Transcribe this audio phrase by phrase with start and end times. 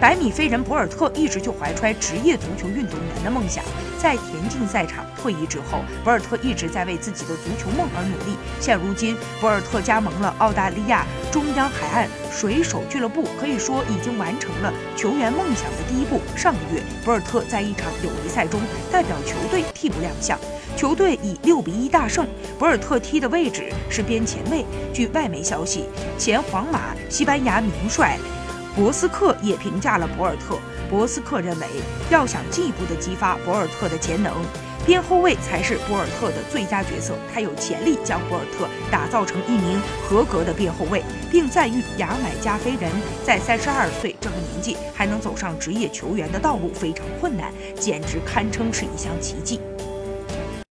[0.00, 3.64] 百米飞人博尔特一直就怀揣职业足球运动员的梦想，
[4.00, 8.38] 在田径赛场退役之后，博尔特一直在为自己的足球梦而努力。
[8.60, 16.20] 现如今，博尔特加盟了澳大利亚中央海岸水手俱乐部，可以说已经完成了球员梦想的第一步。
[16.36, 18.60] 上个月，博尔特在一场友谊赛中
[18.92, 20.38] 代表球队替补亮相，
[20.76, 22.24] 球队以六比一大胜。
[22.56, 24.64] 博尔特踢的位置是边前卫。
[24.94, 25.86] 据外媒消息，
[26.16, 28.16] 前皇马西班牙名帅。
[28.76, 30.58] 博斯克也评价了博尔特。
[30.88, 31.66] 博斯克认为，
[32.10, 34.32] 要想进一步的激发博尔特的潜能，
[34.86, 37.14] 边后卫才是博尔特的最佳角色。
[37.32, 39.78] 他有潜力将博尔特打造成一名
[40.08, 42.90] 合格的边后卫，并赞誉牙买加飞人
[43.24, 49.60] 在三十二岁这个年纪还能走上职业球员的道路非常困难，简直堪称是一项奇迹。